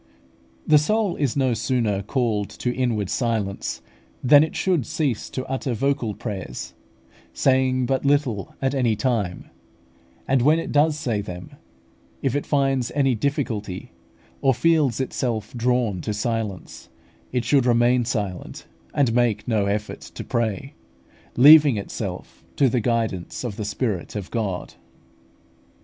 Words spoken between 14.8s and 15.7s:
itself